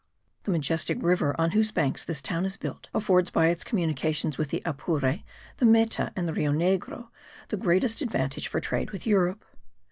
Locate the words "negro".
6.51-7.09